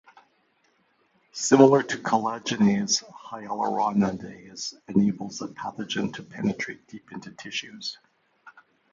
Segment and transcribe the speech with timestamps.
[1.31, 7.99] Similar to collagenase, hyaluronidase enables a pathogen to penetrate deep into tissues.